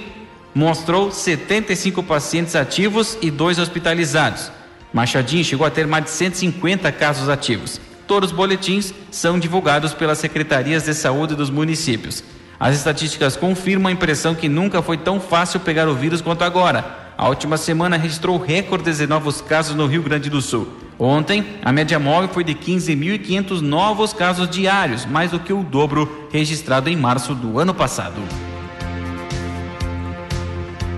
mostrou 0.55 1.11
75 1.11 2.03
pacientes 2.05 2.55
ativos 2.55 3.19
e 3.21 3.31
dois 3.31 3.59
hospitalizados. 3.59 4.53
Machadinho 4.93 5.45
chegou 5.45 5.67
a 5.67 5.71
ter 5.71 5.87
mais 5.87 6.05
de 6.05 6.11
150 6.11 6.93
casos 6.93 7.29
ativos. 7.29 7.81
Todos 8.07 8.31
os 8.31 8.37
boletins 8.37 8.95
são 9.11 9.39
divulgados 9.39 9.93
pelas 9.95 10.19
secretarias 10.19 10.85
de 10.85 10.95
saúde 10.95 11.35
dos 11.35 11.51
municípios. 11.51 12.23
As 12.61 12.77
estatísticas 12.77 13.37
confirmam 13.37 13.89
a 13.89 13.93
impressão 13.93 14.37
que 14.37 14.49
nunca 14.49 14.83
foi 14.83 14.97
tão 14.97 15.19
fácil 15.19 15.59
pegar 15.61 15.89
o 15.89 15.95
vírus 15.95 16.21
quanto 16.21 16.45
agora. 16.45 17.13
A 17.19 17.29
última 17.29 17.57
semana 17.57 17.97
registrou 17.97 18.39
recordes 18.39 18.99
de 18.99 19.07
novos 19.07 19.41
casos 19.41 19.75
no 19.75 19.87
Rio 19.87 20.03
Grande 20.03 20.31
do 20.31 20.41
Sul. 20.41 20.69
Ontem, 21.05 21.45
a 21.65 21.73
média 21.73 21.99
móvel 21.99 22.29
foi 22.29 22.45
de 22.45 22.55
15.500 22.55 23.61
novos 23.61 24.13
casos 24.13 24.49
diários, 24.49 25.05
mais 25.05 25.33
do 25.33 25.41
que 25.41 25.53
o 25.53 25.65
dobro 25.65 26.29
registrado 26.31 26.89
em 26.89 26.95
março 26.95 27.35
do 27.35 27.59
ano 27.59 27.75
passado. 27.75 28.23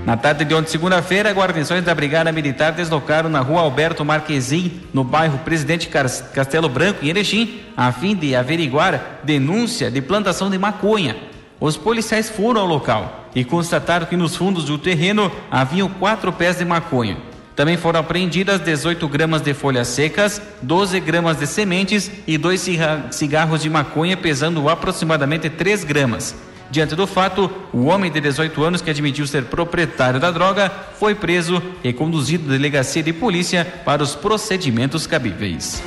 Na 0.04 0.14
tarde 0.14 0.44
de 0.44 0.54
ontem, 0.54 0.68
segunda-feira, 0.68 1.32
guarnições 1.32 1.82
da 1.82 1.94
Brigada 1.94 2.30
Militar 2.30 2.72
deslocaram 2.72 3.30
na 3.30 3.40
rua 3.40 3.62
Alberto 3.62 4.04
Marquezim, 4.04 4.82
no 4.92 5.02
bairro 5.02 5.38
Presidente 5.38 5.88
Castelo 5.88 6.68
Branco, 6.68 7.02
em 7.02 7.08
Erechim, 7.08 7.62
a 7.74 7.90
fim 7.90 8.14
de 8.14 8.36
averiguar 8.36 9.20
denúncia 9.22 9.90
de 9.90 10.02
plantação 10.02 10.50
de 10.50 10.58
maconha. 10.58 11.16
Os 11.58 11.78
policiais 11.78 12.28
foram 12.28 12.60
ao 12.60 12.66
local 12.66 13.30
e 13.34 13.42
constataram 13.42 14.04
que 14.04 14.18
nos 14.18 14.36
fundos 14.36 14.66
do 14.66 14.76
terreno 14.76 15.32
haviam 15.50 15.88
quatro 15.88 16.30
pés 16.30 16.58
de 16.58 16.64
maconha. 16.66 17.16
Também 17.56 17.76
foram 17.76 18.00
apreendidas 18.00 18.60
18 18.60 19.06
gramas 19.08 19.40
de 19.40 19.54
folhas 19.54 19.86
secas, 19.88 20.42
12 20.60 20.98
gramas 21.00 21.36
de 21.38 21.46
sementes 21.46 22.10
e 22.26 22.36
dois 22.36 22.66
cigarros 23.10 23.62
de 23.62 23.70
maconha 23.70 24.16
pesando 24.16 24.68
aproximadamente 24.68 25.48
3 25.48 25.84
gramas. 25.84 26.34
Diante 26.70 26.96
do 26.96 27.06
fato, 27.06 27.48
o 27.72 27.84
homem 27.84 28.10
de 28.10 28.20
18 28.20 28.64
anos 28.64 28.82
que 28.82 28.90
admitiu 28.90 29.26
ser 29.26 29.44
proprietário 29.44 30.18
da 30.18 30.32
droga 30.32 30.68
foi 30.98 31.14
preso 31.14 31.62
e 31.84 31.92
conduzido 31.92 32.48
à 32.48 32.52
delegacia 32.52 33.02
de 33.02 33.12
polícia 33.12 33.64
para 33.84 34.02
os 34.02 34.16
procedimentos 34.16 35.06
cabíveis. 35.06 35.80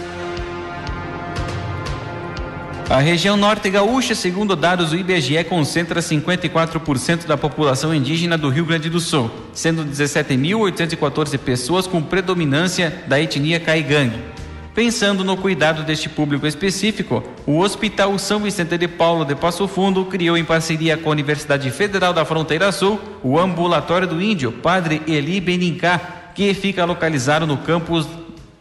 A 2.89 2.99
região 2.99 3.35
norte 3.35 3.69
gaúcha, 3.69 4.15
segundo 4.15 4.55
dados 4.55 4.91
do 4.91 4.95
IBGE, 4.95 5.43
concentra 5.43 5.99
54% 5.99 7.25
da 7.25 7.35
população 7.35 7.93
indígena 7.93 8.37
do 8.37 8.47
Rio 8.47 8.63
Grande 8.63 8.89
do 8.89 9.01
Sul, 9.01 9.29
sendo 9.51 9.83
17.814 9.83 11.37
pessoas 11.37 11.85
com 11.85 12.01
predominância 12.01 13.03
da 13.05 13.19
etnia 13.19 13.59
caigangue. 13.59 14.17
Pensando 14.73 15.25
no 15.25 15.35
cuidado 15.35 15.83
deste 15.83 16.07
público 16.07 16.47
específico, 16.47 17.21
o 17.45 17.59
Hospital 17.59 18.17
São 18.17 18.39
Vicente 18.39 18.77
de 18.77 18.87
Paulo 18.87 19.25
de 19.25 19.35
Passo 19.35 19.67
Fundo 19.67 20.05
criou 20.05 20.37
em 20.37 20.45
parceria 20.45 20.95
com 20.95 21.09
a 21.09 21.11
Universidade 21.11 21.69
Federal 21.71 22.13
da 22.13 22.23
Fronteira 22.23 22.71
Sul 22.71 23.01
o 23.21 23.37
Ambulatório 23.37 24.07
do 24.07 24.21
Índio 24.21 24.53
Padre 24.53 25.01
Eli 25.05 25.41
Benincá, 25.41 26.31
que 26.33 26.53
fica 26.53 26.85
localizado 26.85 27.45
no 27.45 27.57
campus 27.57 28.07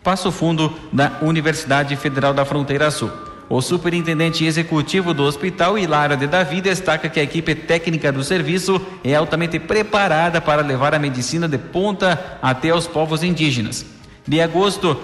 Passo 0.02 0.32
Fundo 0.32 0.74
da 0.92 1.12
Universidade 1.22 1.94
Federal 1.94 2.34
da 2.34 2.44
Fronteira 2.44 2.90
Sul. 2.90 3.25
O 3.48 3.62
superintendente 3.62 4.44
executivo 4.44 5.14
do 5.14 5.22
hospital, 5.22 5.78
Hilário 5.78 6.16
de 6.16 6.26
Davi, 6.26 6.60
destaca 6.60 7.08
que 7.08 7.20
a 7.20 7.22
equipe 7.22 7.54
técnica 7.54 8.10
do 8.10 8.24
serviço 8.24 8.80
é 9.04 9.14
altamente 9.14 9.58
preparada 9.60 10.40
para 10.40 10.62
levar 10.62 10.94
a 10.94 10.98
medicina 10.98 11.48
de 11.48 11.56
ponta 11.56 12.38
até 12.42 12.74
os 12.74 12.88
povos 12.88 13.22
indígenas. 13.22 13.86
De 14.26 14.40
agosto 14.40 15.00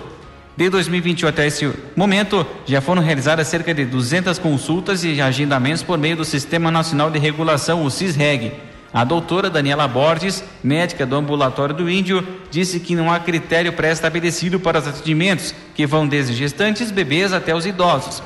de 0.57 0.69
2021 0.69 1.29
até 1.29 1.47
esse 1.47 1.73
momento, 1.95 2.45
já 2.67 2.81
foram 2.81 3.01
realizadas 3.01 3.47
cerca 3.47 3.73
de 3.73 3.85
200 3.85 4.39
consultas 4.41 5.05
e 5.05 5.21
agendamentos 5.21 5.85
por 5.85 5.97
meio 5.97 6.17
do 6.17 6.25
Sistema 6.25 6.71
Nacional 6.71 7.11
de 7.13 7.21
Regulação, 7.21 7.85
o 7.85 7.91
CISREG. 7.91 8.53
A 8.93 9.05
doutora 9.05 9.49
Daniela 9.49 9.89
Borges, 9.89 10.45
médica 10.63 11.07
do 11.07 11.17
ambulatório 11.17 11.75
do 11.75 11.89
Índio, 11.89 12.27
disse 12.51 12.79
que 12.79 12.95
não 12.95 13.11
há 13.11 13.19
critério 13.19 13.73
pré-estabelecido 13.73 14.61
para 14.61 14.81
os 14.81 14.87
atendimentos, 14.87 15.55
que 15.75 15.87
vão 15.87 16.07
desde 16.07 16.35
gestantes, 16.35 16.91
bebês 16.91 17.33
até 17.33 17.55
os 17.55 17.65
idosos. 17.65 18.23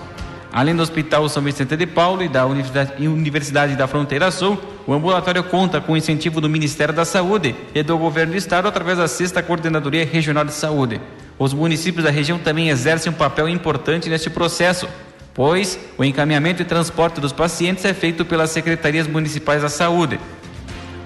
Além 0.52 0.75
do 0.75 0.82
Hospital 0.82 1.28
São 1.28 1.42
Vicente 1.42 1.76
de 1.76 1.87
Paulo 1.87 2.23
e 2.23 2.28
da 2.28 2.46
Universidade 2.46 3.76
da 3.76 3.87
Fronteira 3.87 4.30
Sul, 4.32 4.58
o 4.87 4.92
ambulatório 4.92 5.44
conta 5.44 5.80
com 5.80 5.96
incentivo 5.96 6.40
do 6.40 6.49
Ministério 6.49 6.94
da 6.94 7.04
Saúde 7.04 7.54
e 7.73 7.82
do 7.82 7.96
Governo 7.96 8.32
do 8.32 8.38
Estado 8.38 8.66
através 8.66 8.99
da 8.99 9.06
Sexta 9.06 9.42
Coordenadoria 9.42 10.04
Regional 10.04 10.44
de 10.44 10.52
Saúde. 10.52 11.00
Os 11.38 11.52
municípios 11.52 12.04
da 12.04 12.11
região 12.11 12.38
também 12.38 12.70
exercem 12.70 13.12
um 13.12 13.14
papel 13.14 13.49
importante 13.49 14.08
neste 14.08 14.30
processo, 14.30 14.88
pois 15.35 15.78
o 15.99 16.02
encaminhamento 16.02 16.62
e 16.62 16.64
transporte 16.64 17.20
dos 17.20 17.32
pacientes 17.32 17.85
é 17.85 17.92
feito 17.92 18.25
pelas 18.25 18.50
secretarias 18.50 19.06
municipais 19.06 19.61
da 19.62 19.68
saúde. 19.68 20.18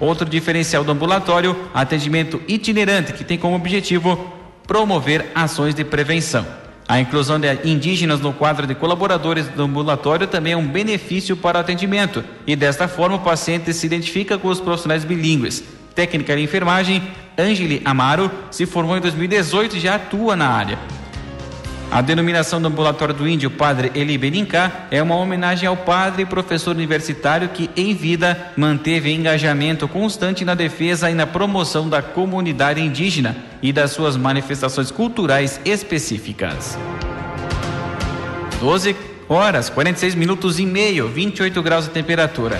Outro 0.01 0.27
diferencial 0.27 0.83
do 0.83 0.91
ambulatório, 0.91 1.55
atendimento 1.75 2.41
itinerante, 2.47 3.13
que 3.13 3.23
tem 3.23 3.37
como 3.37 3.55
objetivo 3.55 4.33
promover 4.65 5.27
ações 5.35 5.75
de 5.75 5.85
prevenção. 5.85 6.43
A 6.87 6.99
inclusão 6.99 7.39
de 7.39 7.47
indígenas 7.63 8.19
no 8.19 8.33
quadro 8.33 8.65
de 8.65 8.73
colaboradores 8.73 9.47
do 9.47 9.61
ambulatório 9.61 10.25
também 10.25 10.53
é 10.53 10.57
um 10.57 10.67
benefício 10.67 11.37
para 11.37 11.59
o 11.59 11.61
atendimento 11.61 12.23
e 12.47 12.55
desta 12.55 12.87
forma 12.87 13.17
o 13.17 13.19
paciente 13.19 13.71
se 13.73 13.85
identifica 13.85 14.39
com 14.39 14.47
os 14.47 14.59
profissionais 14.59 15.05
bilíngues. 15.05 15.63
Técnica 15.93 16.35
de 16.35 16.41
enfermagem, 16.41 17.03
Angeli 17.37 17.79
Amaro 17.85 18.31
se 18.49 18.65
formou 18.65 18.97
em 18.97 19.01
2018 19.01 19.77
e 19.77 19.79
já 19.79 19.95
atua 19.95 20.35
na 20.35 20.49
área. 20.49 20.79
A 21.91 21.99
denominação 21.99 22.61
do 22.61 22.69
ambulatório 22.69 23.13
do 23.13 23.27
índio 23.27 23.51
Padre 23.51 23.91
Eli 23.93 24.17
Benincá 24.17 24.87
é 24.89 25.03
uma 25.03 25.17
homenagem 25.17 25.67
ao 25.67 25.75
padre 25.75 26.23
e 26.23 26.25
professor 26.25 26.73
universitário 26.73 27.49
que, 27.49 27.69
em 27.75 27.93
vida, 27.93 28.53
manteve 28.55 29.11
engajamento 29.11 29.89
constante 29.89 30.45
na 30.45 30.55
defesa 30.55 31.11
e 31.11 31.13
na 31.13 31.27
promoção 31.27 31.89
da 31.89 32.01
comunidade 32.01 32.79
indígena 32.79 33.35
e 33.61 33.73
das 33.73 33.91
suas 33.91 34.15
manifestações 34.15 34.89
culturais 34.89 35.59
específicas. 35.65 36.79
12 38.61 38.95
horas, 39.27 39.69
46 39.69 40.15
minutos 40.15 40.59
e 40.59 40.65
meio, 40.65 41.09
28 41.09 41.61
graus 41.61 41.85
de 41.85 41.91
temperatura. 41.91 42.57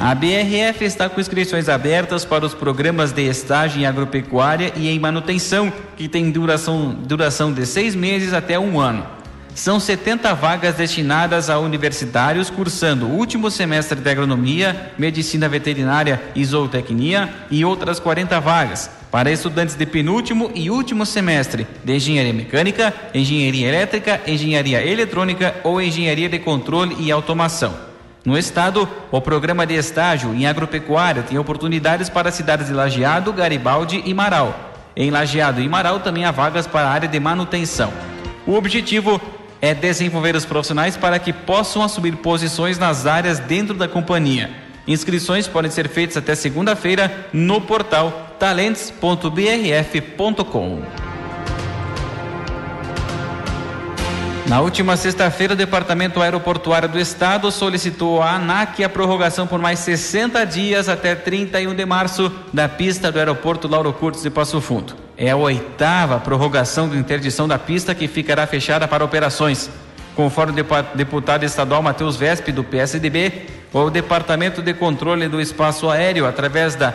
A 0.00 0.14
BRF 0.14 0.84
está 0.84 1.08
com 1.08 1.20
inscrições 1.20 1.68
abertas 1.68 2.24
para 2.24 2.44
os 2.44 2.52
programas 2.52 3.12
de 3.12 3.22
estágio 3.22 3.80
em 3.80 3.86
agropecuária 3.86 4.72
e 4.76 4.88
em 4.88 4.98
manutenção, 4.98 5.72
que 5.96 6.08
tem 6.08 6.30
duração, 6.30 6.90
duração 6.90 7.52
de 7.52 7.64
seis 7.64 7.94
meses 7.94 8.32
até 8.32 8.58
um 8.58 8.78
ano. 8.78 9.06
São 9.54 9.78
70 9.78 10.34
vagas 10.34 10.74
destinadas 10.74 11.48
a 11.48 11.60
universitários 11.60 12.50
cursando 12.50 13.06
o 13.06 13.16
último 13.16 13.52
semestre 13.52 14.00
de 14.00 14.10
agronomia, 14.10 14.92
medicina 14.98 15.48
veterinária 15.48 16.20
e 16.34 16.44
zootecnia 16.44 17.32
e 17.48 17.64
outras 17.64 18.00
40 18.00 18.40
vagas 18.40 18.90
para 19.12 19.30
estudantes 19.30 19.76
de 19.76 19.86
penúltimo 19.86 20.50
e 20.56 20.70
último 20.70 21.06
semestre 21.06 21.68
de 21.84 21.94
engenharia 21.94 22.32
mecânica, 22.32 22.92
engenharia 23.14 23.68
elétrica, 23.68 24.20
engenharia 24.26 24.84
eletrônica 24.84 25.54
ou 25.62 25.80
engenharia 25.80 26.28
de 26.28 26.40
controle 26.40 26.96
e 26.98 27.12
automação. 27.12 27.93
No 28.24 28.38
estado, 28.38 28.88
o 29.10 29.20
programa 29.20 29.66
de 29.66 29.74
estágio 29.74 30.32
em 30.34 30.46
agropecuária 30.46 31.22
tem 31.22 31.36
oportunidades 31.36 32.08
para 32.08 32.30
as 32.30 32.34
cidades 32.34 32.68
de 32.68 32.72
Lajeado, 32.72 33.34
Garibaldi 33.34 34.02
e 34.06 34.14
Marau. 34.14 34.72
Em 34.96 35.10
Lajeado 35.10 35.60
e 35.60 35.68
Marau 35.68 36.00
também 36.00 36.24
há 36.24 36.30
vagas 36.30 36.66
para 36.66 36.88
a 36.88 36.90
área 36.90 37.08
de 37.08 37.20
manutenção. 37.20 37.92
O 38.46 38.54
objetivo 38.54 39.20
é 39.60 39.74
desenvolver 39.74 40.34
os 40.34 40.46
profissionais 40.46 40.96
para 40.96 41.18
que 41.18 41.34
possam 41.34 41.82
assumir 41.82 42.16
posições 42.16 42.78
nas 42.78 43.04
áreas 43.06 43.38
dentro 43.38 43.74
da 43.74 43.86
companhia. 43.86 44.50
Inscrições 44.86 45.46
podem 45.46 45.70
ser 45.70 45.86
feitas 45.88 46.16
até 46.16 46.34
segunda-feira 46.34 47.28
no 47.32 47.60
portal 47.60 48.34
talents.brf.com. 48.38 51.03
Na 54.46 54.60
última 54.60 54.94
sexta-feira, 54.94 55.54
o 55.54 55.56
Departamento 55.56 56.20
Aeroportuário 56.20 56.86
do 56.86 56.98
Estado 56.98 57.50
solicitou 57.50 58.22
à 58.22 58.32
ANAC 58.32 58.84
a 58.84 58.90
prorrogação 58.90 59.46
por 59.46 59.58
mais 59.58 59.78
60 59.78 60.44
dias 60.44 60.86
até 60.86 61.14
31 61.14 61.74
de 61.74 61.86
março 61.86 62.30
da 62.52 62.68
pista 62.68 63.10
do 63.10 63.18
aeroporto 63.18 63.66
Lauro 63.66 63.90
Curtis 63.94 64.22
de 64.22 64.28
Passo 64.28 64.60
Fundo. 64.60 64.94
É 65.16 65.30
a 65.30 65.36
oitava 65.36 66.20
prorrogação 66.20 66.90
de 66.90 66.98
interdição 66.98 67.48
da 67.48 67.58
pista 67.58 67.94
que 67.94 68.06
ficará 68.06 68.46
fechada 68.46 68.86
para 68.86 69.02
operações. 69.02 69.70
Conforme 70.14 70.60
o 70.60 70.64
deputado 70.94 71.44
estadual 71.44 71.82
Matheus 71.82 72.14
Vespe, 72.14 72.52
do 72.52 72.62
PSDB, 72.62 73.46
o 73.72 73.88
Departamento 73.88 74.60
de 74.60 74.74
Controle 74.74 75.26
do 75.26 75.40
Espaço 75.40 75.88
Aéreo, 75.88 76.26
através 76.26 76.74
da 76.76 76.92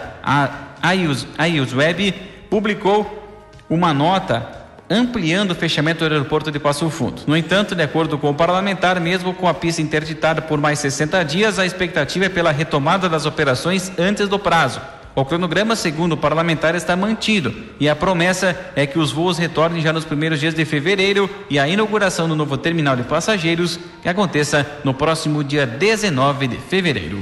AIUS 0.82 1.74
Web, 1.74 2.14
publicou 2.48 3.28
uma 3.68 3.92
nota 3.92 4.59
ampliando 4.90 5.52
o 5.52 5.56
fechamento 5.56 6.00
do 6.08 6.14
aeroporto 6.14 6.52
de 6.52 6.60
Passo 6.60 6.90
Fundo. 6.90 7.22
No 7.28 7.38
entanto, 7.38 7.76
de 7.76 7.84
acordo 7.84 8.18
com 8.18 8.30
o 8.30 8.34
parlamentar, 8.34 9.00
mesmo 9.00 9.34
com 9.34 9.48
a 9.48 9.54
pista 9.54 9.82
interditada 9.82 10.42
por 10.42 10.60
mais 10.60 10.80
60 10.80 11.24
dias, 11.24 11.60
a 11.60 11.66
expectativa 11.66 12.26
é 12.26 12.30
pela 12.30 12.52
retomada 12.52 13.08
das 13.08 13.26
operações 13.26 13.92
antes 14.00 14.28
do 14.28 14.40
prazo. 14.40 14.82
O 15.16 15.26
cronograma, 15.26 15.76
segundo 15.76 16.14
o 16.14 16.18
parlamentar, 16.18 16.76
está 16.76 16.96
mantido 16.96 17.54
e 17.80 17.90
a 17.90 17.96
promessa 17.96 18.58
é 18.76 18.86
que 18.86 18.98
os 18.98 19.12
voos 19.12 19.38
retornem 19.38 19.82
já 19.82 19.92
nos 19.92 20.06
primeiros 20.06 20.40
dias 20.40 20.54
de 20.54 20.64
fevereiro 20.64 21.30
e 21.50 21.60
a 21.60 21.68
inauguração 21.68 22.28
do 22.28 22.36
novo 22.36 22.58
terminal 22.58 22.96
de 22.96 23.04
passageiros 23.04 23.80
que 24.02 24.08
aconteça 24.08 24.66
no 24.84 24.94
próximo 24.94 25.44
dia 25.44 25.68
19 25.68 26.48
de 26.48 26.58
fevereiro. 26.58 27.20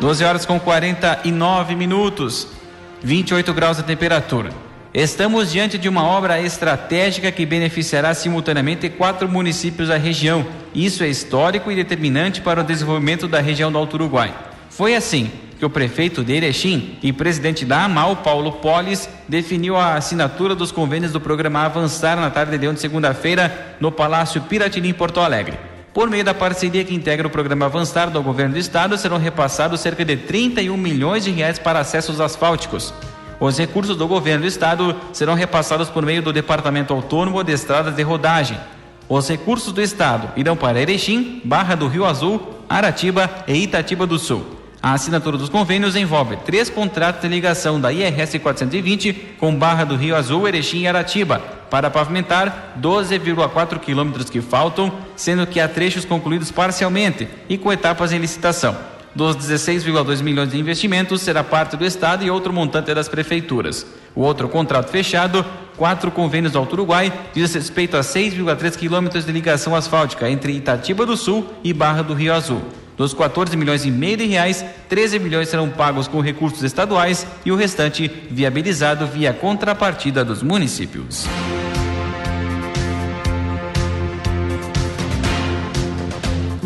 12 0.00 0.24
horas 0.24 0.46
com 0.46 0.58
49 0.58 1.74
minutos, 1.74 2.48
28 3.02 3.52
graus 3.52 3.76
de 3.76 3.82
temperatura. 3.82 4.65
Estamos 4.96 5.52
diante 5.52 5.76
de 5.76 5.90
uma 5.90 6.02
obra 6.04 6.40
estratégica 6.40 7.30
que 7.30 7.44
beneficiará 7.44 8.14
simultaneamente 8.14 8.88
quatro 8.88 9.28
municípios 9.28 9.88
da 9.88 9.98
região. 9.98 10.46
Isso 10.74 11.04
é 11.04 11.08
histórico 11.08 11.70
e 11.70 11.76
determinante 11.76 12.40
para 12.40 12.62
o 12.62 12.64
desenvolvimento 12.64 13.28
da 13.28 13.38
região 13.38 13.70
do 13.70 13.76
Alto 13.76 13.92
Uruguai. 13.92 14.34
Foi 14.70 14.96
assim 14.96 15.30
que 15.58 15.66
o 15.66 15.68
prefeito 15.68 16.24
de 16.24 16.32
Erechim 16.32 16.96
e 17.02 17.12
presidente 17.12 17.62
da 17.62 17.84
AMAL, 17.84 18.16
Paulo 18.16 18.52
Polis, 18.52 19.06
definiu 19.28 19.76
a 19.76 19.96
assinatura 19.96 20.54
dos 20.54 20.72
convênios 20.72 21.12
do 21.12 21.20
programa 21.20 21.66
Avançar 21.66 22.16
na 22.16 22.30
tarde 22.30 22.56
de 22.56 22.66
ontem, 22.66 22.80
segunda-feira, 22.80 23.76
no 23.78 23.92
Palácio 23.92 24.40
Piratini, 24.40 24.88
em 24.88 24.94
Porto 24.94 25.20
Alegre. 25.20 25.58
Por 25.92 26.08
meio 26.08 26.24
da 26.24 26.32
parceria 26.32 26.82
que 26.84 26.94
integra 26.94 27.26
o 27.26 27.30
programa 27.30 27.66
Avançar 27.66 28.08
do 28.08 28.22
governo 28.22 28.54
do 28.54 28.58
estado, 28.58 28.96
serão 28.96 29.18
repassados 29.18 29.78
cerca 29.78 30.06
de 30.06 30.16
31 30.16 30.74
milhões 30.74 31.22
de 31.22 31.32
reais 31.32 31.58
para 31.58 31.80
acessos 31.80 32.18
asfálticos. 32.18 32.94
Os 33.38 33.58
recursos 33.58 33.96
do 33.96 34.08
governo 34.08 34.42
do 34.42 34.48
estado 34.48 34.96
serão 35.12 35.34
repassados 35.34 35.88
por 35.88 36.04
meio 36.04 36.22
do 36.22 36.32
Departamento 36.32 36.94
Autônomo 36.94 37.44
de 37.44 37.52
Estradas 37.52 37.94
de 37.94 38.02
Rodagem. 38.02 38.58
Os 39.08 39.28
recursos 39.28 39.72
do 39.72 39.82
estado 39.82 40.30
irão 40.36 40.56
para 40.56 40.80
Erechim, 40.80 41.40
Barra 41.44 41.74
do 41.74 41.86
Rio 41.86 42.06
Azul, 42.06 42.40
Aratiba 42.68 43.30
e 43.46 43.54
Itatiba 43.54 44.06
do 44.06 44.18
Sul. 44.18 44.56
A 44.82 44.92
assinatura 44.92 45.36
dos 45.36 45.48
convênios 45.48 45.96
envolve 45.96 46.36
três 46.44 46.70
contratos 46.70 47.20
de 47.20 47.28
ligação 47.28 47.80
da 47.80 47.92
IRS 47.92 48.38
420 48.38 49.12
com 49.38 49.54
Barra 49.54 49.84
do 49.84 49.96
Rio 49.96 50.16
Azul, 50.16 50.46
Erechim 50.48 50.82
e 50.82 50.88
Aratiba, 50.88 51.38
para 51.70 51.90
pavimentar 51.90 52.74
12,4 52.80 53.78
quilômetros 53.78 54.30
que 54.30 54.40
faltam, 54.40 54.92
sendo 55.14 55.46
que 55.46 55.60
há 55.60 55.68
trechos 55.68 56.04
concluídos 56.04 56.50
parcialmente 56.50 57.28
e 57.48 57.58
com 57.58 57.72
etapas 57.72 58.12
em 58.12 58.18
licitação. 58.18 58.95
Dos 59.16 59.34
16,2 59.34 60.22
milhões 60.22 60.50
de 60.50 60.58
investimentos 60.58 61.22
será 61.22 61.42
parte 61.42 61.74
do 61.74 61.86
Estado 61.86 62.22
e 62.22 62.30
outro 62.30 62.52
montante 62.52 62.90
é 62.90 62.94
das 62.94 63.08
prefeituras. 63.08 63.86
O 64.14 64.20
outro 64.20 64.46
contrato 64.46 64.90
fechado, 64.90 65.42
quatro 65.74 66.10
convênios 66.10 66.54
Alto 66.54 66.74
Uruguai, 66.74 67.10
diz 67.32 67.54
respeito 67.54 67.96
a 67.96 68.00
6,3 68.00 68.76
quilômetros 68.76 69.24
de 69.24 69.32
ligação 69.32 69.74
asfáltica 69.74 70.28
entre 70.28 70.52
Itatiba 70.52 71.06
do 71.06 71.16
Sul 71.16 71.46
e 71.64 71.72
Barra 71.72 72.02
do 72.02 72.12
Rio 72.12 72.34
Azul. 72.34 72.60
Dos 72.94 73.14
14 73.14 73.56
milhões 73.56 73.86
e 73.86 73.90
meio 73.90 74.18
de 74.18 74.26
reais, 74.26 74.62
13 74.86 75.18
milhões 75.18 75.48
serão 75.48 75.70
pagos 75.70 76.06
com 76.06 76.20
recursos 76.20 76.62
estaduais 76.62 77.26
e 77.42 77.50
o 77.50 77.56
restante 77.56 78.10
viabilizado 78.30 79.06
via 79.06 79.32
contrapartida 79.32 80.26
dos 80.26 80.42
municípios. 80.42 81.26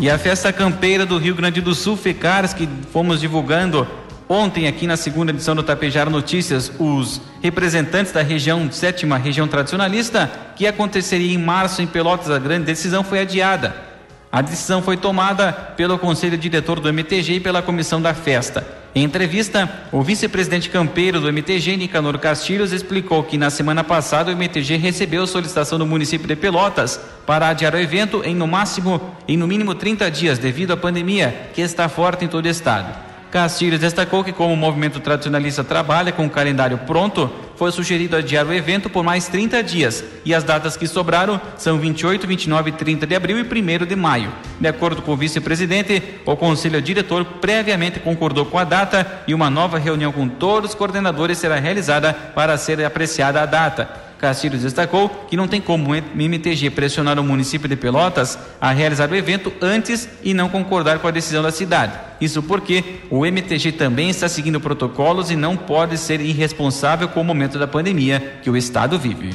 E 0.01 0.09
a 0.09 0.17
festa 0.17 0.51
campeira 0.51 1.05
do 1.05 1.19
Rio 1.19 1.35
Grande 1.35 1.61
do 1.61 1.75
Sul, 1.75 1.95
FECARS, 1.95 2.55
que 2.55 2.67
fomos 2.91 3.19
divulgando 3.19 3.87
ontem 4.27 4.67
aqui 4.67 4.87
na 4.87 4.97
segunda 4.97 5.31
edição 5.31 5.55
do 5.55 5.61
Tapejar 5.61 6.09
Notícias, 6.09 6.71
os 6.79 7.21
representantes 7.39 8.11
da 8.11 8.23
região, 8.23 8.71
sétima 8.71 9.15
região 9.15 9.47
tradicionalista, 9.47 10.27
que 10.55 10.65
aconteceria 10.65 11.31
em 11.31 11.37
março 11.37 11.83
em 11.83 11.85
Pelotas, 11.85 12.31
a 12.31 12.39
grande 12.39 12.65
decisão 12.65 13.03
foi 13.03 13.19
adiada. 13.19 13.75
A 14.31 14.41
decisão 14.41 14.81
foi 14.81 14.97
tomada 14.97 15.53
pelo 15.53 15.99
Conselho 15.99 16.35
Diretor 16.35 16.79
do 16.79 16.89
MTG 16.89 17.35
e 17.35 17.39
pela 17.39 17.61
comissão 17.61 18.01
da 18.01 18.15
festa. 18.15 18.80
Em 18.93 19.05
entrevista, 19.05 19.87
o 19.89 20.01
vice-presidente 20.01 20.69
campeiro 20.69 21.21
do 21.21 21.29
MTG, 21.29 21.77
Nicanor 21.77 22.19
Castilhos, 22.19 22.73
explicou 22.73 23.23
que 23.23 23.37
na 23.37 23.49
semana 23.49 23.85
passada 23.85 24.29
o 24.29 24.33
MTG 24.33 24.75
recebeu 24.75 25.25
solicitação 25.25 25.79
do 25.79 25.85
município 25.85 26.27
de 26.27 26.35
Pelotas 26.35 26.99
para 27.25 27.47
adiar 27.47 27.73
o 27.73 27.79
evento 27.79 28.21
em 28.25 28.35
no 28.35 28.45
máximo, 28.45 28.99
em 29.25 29.37
no 29.37 29.47
mínimo 29.47 29.73
30 29.73 30.11
dias, 30.11 30.37
devido 30.37 30.73
à 30.73 30.77
pandemia, 30.77 31.51
que 31.53 31.61
está 31.61 31.87
forte 31.87 32.25
em 32.25 32.27
todo 32.27 32.45
o 32.45 32.49
estado. 32.49 32.93
Castilhos 33.31 33.79
destacou 33.79 34.25
que, 34.25 34.33
como 34.33 34.53
o 34.53 34.57
movimento 34.57 34.99
tradicionalista 34.99 35.63
trabalha 35.63 36.11
com 36.11 36.25
o 36.25 36.29
calendário 36.29 36.77
pronto, 36.79 37.31
foi 37.61 37.71
sugerido 37.71 38.15
adiar 38.15 38.47
o 38.47 38.51
evento 38.51 38.89
por 38.89 39.03
mais 39.03 39.27
30 39.27 39.61
dias 39.61 40.03
e 40.25 40.33
as 40.33 40.43
datas 40.43 40.75
que 40.75 40.87
sobraram 40.87 41.39
são 41.57 41.77
28, 41.77 42.25
29 42.25 42.71
e 42.71 42.73
30 42.73 43.05
de 43.05 43.13
abril 43.13 43.37
e 43.37 43.43
1 43.43 43.85
de 43.85 43.95
maio. 43.95 44.33
De 44.59 44.67
acordo 44.67 45.03
com 45.03 45.11
o 45.11 45.15
vice-presidente, 45.15 46.01
o 46.25 46.35
conselho 46.35 46.81
diretor 46.81 47.23
previamente 47.23 47.99
concordou 47.99 48.47
com 48.47 48.57
a 48.57 48.63
data 48.63 49.21
e 49.27 49.35
uma 49.35 49.47
nova 49.47 49.77
reunião 49.77 50.11
com 50.11 50.27
todos 50.27 50.71
os 50.71 50.75
coordenadores 50.75 51.37
será 51.37 51.57
realizada 51.57 52.11
para 52.13 52.57
ser 52.57 52.83
apreciada 52.83 53.43
a 53.43 53.45
data. 53.45 54.10
Castilhos 54.21 54.61
destacou 54.61 55.09
que 55.27 55.35
não 55.35 55.47
tem 55.47 55.59
como 55.59 55.91
o 55.91 55.95
MTG 55.95 56.69
pressionar 56.69 57.19
o 57.19 57.23
município 57.23 57.67
de 57.67 57.75
Pelotas 57.75 58.37
a 58.61 58.71
realizar 58.71 59.09
o 59.09 59.15
evento 59.15 59.51
antes 59.59 60.07
e 60.23 60.31
não 60.31 60.47
concordar 60.47 60.99
com 60.99 61.07
a 61.07 61.11
decisão 61.11 61.41
da 61.41 61.51
cidade. 61.51 61.93
Isso 62.21 62.43
porque 62.43 63.01
o 63.09 63.25
MTG 63.25 63.71
também 63.71 64.11
está 64.11 64.29
seguindo 64.29 64.61
protocolos 64.61 65.31
e 65.31 65.35
não 65.35 65.57
pode 65.57 65.97
ser 65.97 66.21
irresponsável 66.21 67.07
com 67.07 67.21
o 67.21 67.25
momento 67.25 67.57
da 67.57 67.67
pandemia 67.67 68.39
que 68.43 68.49
o 68.49 68.55
estado 68.55 68.99
vive. 68.99 69.31